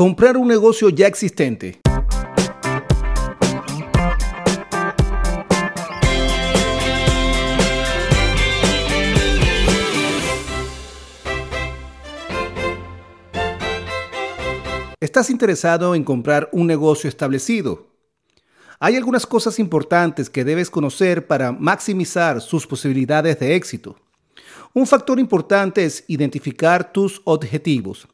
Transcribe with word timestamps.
Comprar 0.00 0.38
un 0.38 0.48
negocio 0.48 0.88
ya 0.88 1.06
existente. 1.06 1.78
¿Estás 14.98 15.28
interesado 15.28 15.94
en 15.94 16.02
comprar 16.02 16.48
un 16.52 16.66
negocio 16.66 17.06
establecido? 17.06 17.88
Hay 18.78 18.96
algunas 18.96 19.26
cosas 19.26 19.58
importantes 19.58 20.30
que 20.30 20.44
debes 20.44 20.70
conocer 20.70 21.26
para 21.26 21.52
maximizar 21.52 22.40
sus 22.40 22.66
posibilidades 22.66 23.38
de 23.38 23.54
éxito. 23.54 23.96
Un 24.72 24.86
factor 24.86 25.20
importante 25.20 25.84
es 25.84 26.04
identificar 26.08 26.90
tus 26.90 27.20
objetivos, 27.26 28.08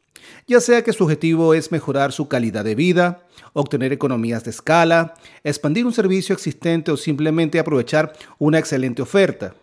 ya 0.47 0.61
sea 0.61 0.83
que 0.83 0.93
su 0.93 1.05
objetivo 1.05 1.55
es 1.55 1.73
mejorar 1.73 2.13
su 2.13 2.29
calidad 2.29 2.65
de 2.65 2.75
vida, 2.75 3.27
obtener 3.53 3.93
economías 3.93 4.45
de 4.45 4.51
escala, 4.51 5.15
expandir 5.45 5.87
un 5.87 5.93
servicio 5.93 6.34
existente 6.34 6.91
o 6.91 6.97
simplemente 6.97 7.59
aprovechar 7.59 8.12
una 8.39 8.59
excelente 8.59 9.03
oferta. 9.03 9.55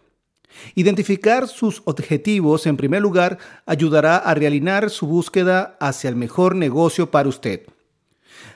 Identificar 0.75 1.47
sus 1.47 1.81
objetivos 1.85 2.67
en 2.67 2.77
primer 2.77 3.01
lugar 3.01 3.37
ayudará 3.65 4.17
a 4.17 4.33
realinear 4.33 4.89
su 4.89 5.07
búsqueda 5.07 5.77
hacia 5.79 6.09
el 6.09 6.15
mejor 6.15 6.55
negocio 6.55 7.09
para 7.11 7.29
usted. 7.29 7.61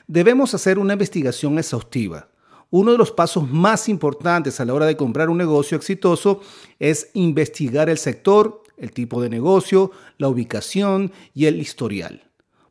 Debemos 0.06 0.54
hacer 0.54 0.78
una 0.78 0.94
investigación 0.94 1.58
exhaustiva. 1.58 2.28
Uno 2.70 2.92
de 2.92 2.98
los 2.98 3.12
pasos 3.12 3.48
más 3.48 3.88
importantes 3.88 4.60
a 4.60 4.64
la 4.64 4.74
hora 4.74 4.86
de 4.86 4.96
comprar 4.96 5.30
un 5.30 5.38
negocio 5.38 5.76
exitoso 5.76 6.40
es 6.78 7.10
investigar 7.14 7.88
el 7.88 7.96
sector, 7.96 8.62
el 8.78 8.92
tipo 8.92 9.20
de 9.20 9.28
negocio, 9.28 9.90
la 10.18 10.28
ubicación 10.28 11.12
y 11.34 11.46
el 11.46 11.60
historial. 11.60 12.28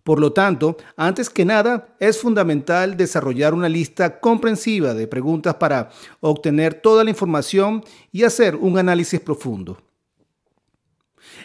Por 0.07 0.21
lo 0.21 0.31
tanto, 0.31 0.77
antes 0.95 1.29
que 1.29 1.43
nada, 1.43 1.95
es 1.99 2.21
fundamental 2.21 2.95
desarrollar 2.95 3.53
una 3.53 3.67
lista 3.67 4.21
comprensiva 4.21 4.93
de 4.93 5.05
preguntas 5.05 5.55
para 5.55 5.89
obtener 6.21 6.75
toda 6.75 7.03
la 7.03 7.09
información 7.09 7.83
y 8.13 8.23
hacer 8.23 8.55
un 8.55 8.77
análisis 8.77 9.19
profundo. 9.19 9.77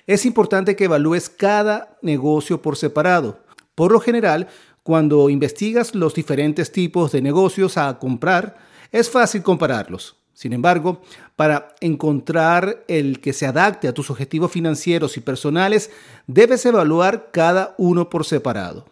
Es 0.07 0.25
importante 0.25 0.77
que 0.77 0.85
evalúes 0.85 1.29
cada 1.29 1.99
negocio 2.03 2.63
por 2.63 2.77
separado. 2.77 3.41
Por 3.75 3.91
lo 3.91 3.99
general, 3.99 4.47
cuando 4.85 5.29
investigas 5.29 5.95
los 5.95 6.15
diferentes 6.15 6.71
tipos 6.71 7.11
de 7.11 7.21
negocios 7.21 7.77
a 7.77 7.99
comprar, 7.99 8.57
es 8.93 9.11
fácil 9.11 9.43
compararlos. 9.43 10.22
Sin 10.35 10.53
embargo, 10.53 11.03
para 11.37 11.75
encontrar 11.81 12.85
el 12.89 13.21
que 13.21 13.33
se 13.33 13.47
adapte 13.47 13.89
a 13.89 13.95
tus 13.95 14.11
objetivos 14.11 14.51
financieros 14.51 15.17
y 15.17 15.21
personales, 15.21 15.91
debes 16.27 16.65
evaluar 16.65 17.31
cada 17.33 17.75
uno 17.79 18.09
por 18.09 18.25
separado. 18.25 18.87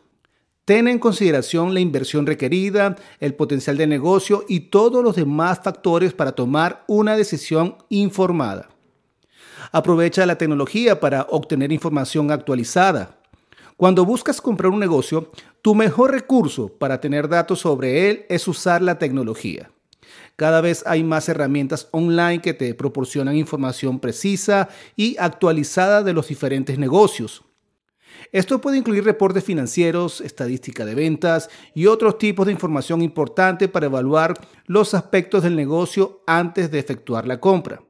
Ten 0.64 0.86
en 0.86 0.98
consideración 0.98 1.74
la 1.74 1.80
inversión 1.80 2.26
requerida, 2.26 2.94
el 3.18 3.34
potencial 3.34 3.76
de 3.76 3.86
negocio 3.86 4.44
y 4.48 4.60
todos 4.60 5.02
los 5.02 5.16
demás 5.16 5.60
factores 5.64 6.12
para 6.12 6.32
tomar 6.32 6.84
una 6.86 7.16
decisión 7.16 7.76
informada. 7.88 8.68
Aprovecha 9.72 10.26
la 10.26 10.38
tecnología 10.38 11.00
para 11.00 11.26
obtener 11.30 11.72
información 11.72 12.30
actualizada. 12.30 13.16
Cuando 13.76 14.04
buscas 14.04 14.40
comprar 14.40 14.70
un 14.70 14.78
negocio, 14.78 15.30
tu 15.62 15.74
mejor 15.74 16.12
recurso 16.12 16.68
para 16.68 17.00
tener 17.00 17.28
datos 17.28 17.60
sobre 17.60 18.10
él 18.10 18.26
es 18.28 18.46
usar 18.46 18.82
la 18.82 18.98
tecnología. 18.98 19.70
Cada 20.40 20.62
vez 20.62 20.82
hay 20.86 21.04
más 21.04 21.28
herramientas 21.28 21.88
online 21.90 22.40
que 22.40 22.54
te 22.54 22.72
proporcionan 22.72 23.36
información 23.36 24.00
precisa 24.00 24.70
y 24.96 25.14
actualizada 25.18 26.02
de 26.02 26.14
los 26.14 26.28
diferentes 26.28 26.78
negocios. 26.78 27.44
Esto 28.32 28.58
puede 28.58 28.78
incluir 28.78 29.04
reportes 29.04 29.44
financieros, 29.44 30.22
estadística 30.22 30.86
de 30.86 30.94
ventas 30.94 31.50
y 31.74 31.84
otros 31.84 32.16
tipos 32.16 32.46
de 32.46 32.52
información 32.52 33.02
importante 33.02 33.68
para 33.68 33.84
evaluar 33.84 34.32
los 34.64 34.94
aspectos 34.94 35.42
del 35.42 35.56
negocio 35.56 36.22
antes 36.26 36.70
de 36.70 36.78
efectuar 36.78 37.26
la 37.26 37.38
compra. 37.38 37.82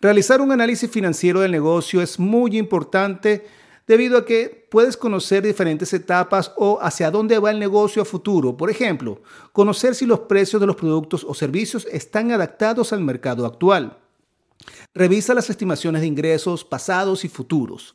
Realizar 0.00 0.40
un 0.40 0.50
análisis 0.50 0.90
financiero 0.90 1.38
del 1.38 1.52
negocio 1.52 2.02
es 2.02 2.18
muy 2.18 2.58
importante 2.58 3.46
debido 3.86 4.18
a 4.18 4.24
que 4.24 4.66
puedes 4.70 4.96
conocer 4.96 5.42
diferentes 5.42 5.92
etapas 5.92 6.52
o 6.56 6.78
hacia 6.80 7.10
dónde 7.10 7.38
va 7.38 7.50
el 7.50 7.58
negocio 7.58 8.02
a 8.02 8.04
futuro. 8.04 8.56
Por 8.56 8.70
ejemplo, 8.70 9.20
conocer 9.52 9.94
si 9.94 10.06
los 10.06 10.20
precios 10.20 10.60
de 10.60 10.66
los 10.66 10.76
productos 10.76 11.24
o 11.24 11.34
servicios 11.34 11.86
están 11.90 12.32
adaptados 12.32 12.92
al 12.92 13.00
mercado 13.00 13.46
actual. 13.46 13.98
Revisa 14.94 15.34
las 15.34 15.50
estimaciones 15.50 16.00
de 16.00 16.06
ingresos 16.06 16.64
pasados 16.64 17.24
y 17.24 17.28
futuros. 17.28 17.94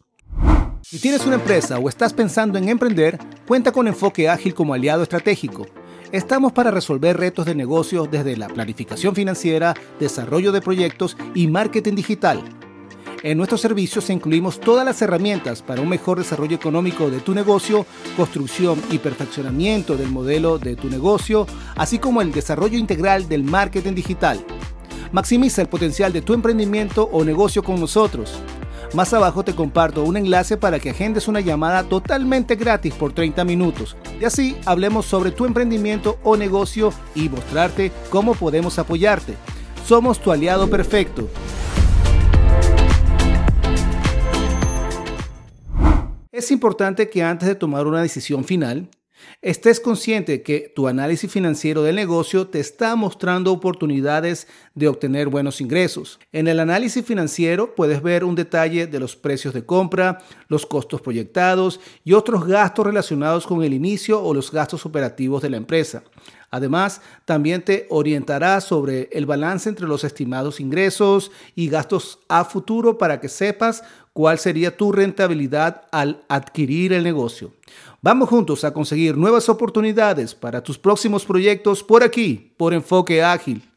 Si 0.82 1.00
tienes 1.00 1.26
una 1.26 1.36
empresa 1.36 1.78
o 1.78 1.90
estás 1.90 2.14
pensando 2.14 2.58
en 2.58 2.70
emprender, 2.70 3.18
cuenta 3.48 3.72
con 3.72 3.88
Enfoque 3.88 4.30
Ágil 4.30 4.54
como 4.54 4.74
aliado 4.74 5.04
estratégico. 5.04 5.66
Estamos 6.12 6.54
para 6.54 6.72
resolver 6.72 7.18
retos 7.18 7.46
de 7.46 7.54
negocio 7.54 8.08
desde 8.10 8.38
la 8.38 8.48
planificación 8.48 9.14
financiera, 9.14 9.76
desarrollo 10.00 10.52
de 10.52 10.62
proyectos 10.62 11.18
y 11.36 11.48
marketing 11.48 11.96
digital. 11.96 12.59
En 13.22 13.38
nuestros 13.38 13.60
servicios 13.60 14.10
incluimos 14.10 14.62
todas 14.62 14.86
las 14.86 15.02
herramientas 15.02 15.62
para 15.62 15.82
un 15.82 15.90
mejor 15.90 16.20
desarrollo 16.20 16.56
económico 16.56 17.10
de 17.10 17.20
tu 17.20 17.34
negocio, 17.34 17.86
construcción 18.16 18.82
y 18.92 19.00
perfeccionamiento 19.00 19.98
del 19.98 20.10
modelo 20.10 20.58
de 20.58 20.78
tu 20.78 20.90
negocio, 20.90 21.46
así 21.76 22.00
como 22.00 22.22
el 22.22 22.32
desarrollo 22.32 22.78
integral 22.78 23.28
del 23.28 23.44
marketing 23.44 23.94
digital. 23.94 24.40
Maximiza 25.12 25.62
el 25.62 25.68
potencial 25.68 26.14
de 26.14 26.22
tu 26.22 26.34
emprendimiento 26.34 27.10
o 27.12 27.26
negocio 27.26 27.62
con 27.62 27.82
nosotros. 27.82 28.40
Más 28.94 29.14
abajo 29.14 29.44
te 29.44 29.54
comparto 29.54 30.04
un 30.04 30.16
enlace 30.16 30.56
para 30.56 30.80
que 30.80 30.92
agendes 30.92 31.28
una 31.28 31.42
llamada 31.42 31.84
totalmente 31.84 32.56
gratis 32.56 32.94
por 32.94 33.12
30 33.12 33.44
minutos 33.44 33.98
y 34.20 34.24
así 34.24 34.56
hablemos 34.66 35.06
sobre 35.06 35.32
tu 35.32 35.46
emprendimiento 35.46 36.20
o 36.24 36.38
negocio 36.38 36.94
y 37.16 37.28
mostrarte 37.28 37.92
cómo 38.10 38.34
podemos 38.34 38.80
apoyarte. 38.80 39.36
Somos 39.86 40.20
tu 40.20 40.32
aliado 40.32 40.70
perfecto. 40.70 41.28
Es 46.40 46.52
importante 46.52 47.10
que 47.10 47.22
antes 47.22 47.50
de 47.50 47.56
tomar 47.56 47.86
una 47.86 48.02
decisión 48.02 48.46
final, 48.46 48.88
estés 49.42 49.82
consciente 49.82 50.42
que 50.42 50.72
tu 50.74 50.88
análisis 50.88 51.30
financiero 51.30 51.84
del 51.84 51.98
negocio 51.98 52.48
te 52.48 52.62
está 52.62 52.96
mostrando 52.96 53.52
oportunidades 53.52 54.48
de 54.74 54.88
obtener 54.88 55.28
buenos 55.28 55.60
ingresos. 55.60 56.18
En 56.32 56.48
el 56.48 56.62
análisis 56.62 57.04
financiero 57.04 57.76
puedes 57.76 58.02
ver 58.02 58.24
un 58.24 58.36
detalle 58.36 58.88
de 58.88 59.00
los 59.02 59.18
precios 59.18 59.54
de 59.54 59.66
compra, 59.66 60.20
los 60.48 60.66
costos 60.66 61.02
proyectados 61.02 61.82
y 62.06 62.14
otros 62.14 62.48
gastos 62.48 62.86
relacionados 62.86 63.46
con 63.46 63.62
el 63.62 63.74
inicio 63.74 64.24
o 64.24 64.34
los 64.34 64.50
gastos 64.50 64.86
operativos 64.86 65.42
de 65.42 65.50
la 65.50 65.58
empresa. 65.58 66.06
Además, 66.52 67.02
también 67.26 67.64
te 67.64 67.86
orientará 67.90 68.60
sobre 68.62 69.10
el 69.12 69.26
balance 69.26 69.70
entre 69.70 69.88
los 69.88 70.04
estimados 70.04 70.60
ingresos 70.60 71.32
y 71.56 71.70
gastos 71.70 72.20
a 72.28 72.46
futuro 72.46 72.98
para 72.98 73.20
que 73.22 73.30
sepas 73.30 73.84
cuál 74.14 74.40
sería 74.40 74.76
tu 74.76 74.92
rentabilidad 74.92 75.84
al 75.92 76.24
adquirir 76.28 76.94
el 76.94 77.04
negocio. 77.04 77.54
Vamos 78.02 78.30
juntos 78.30 78.64
a 78.64 78.74
conseguir 78.74 79.18
nuevas 79.18 79.50
oportunidades 79.50 80.34
para 80.34 80.64
tus 80.64 80.80
próximos 80.80 81.26
proyectos 81.26 81.84
por 81.84 82.04
aquí, 82.04 82.54
por 82.58 82.74
Enfoque 82.74 83.22
Ágil. 83.22 83.69